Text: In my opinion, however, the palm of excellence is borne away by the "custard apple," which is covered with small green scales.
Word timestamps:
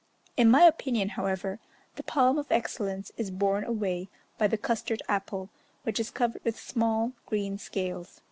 In 0.35 0.49
my 0.49 0.63
opinion, 0.63 1.09
however, 1.09 1.59
the 1.95 2.01
palm 2.01 2.39
of 2.39 2.51
excellence 2.51 3.11
is 3.17 3.29
borne 3.29 3.63
away 3.63 4.09
by 4.39 4.47
the 4.47 4.57
"custard 4.57 5.03
apple," 5.07 5.51
which 5.83 5.99
is 5.99 6.09
covered 6.09 6.43
with 6.43 6.59
small 6.59 7.11
green 7.27 7.59
scales. 7.59 8.19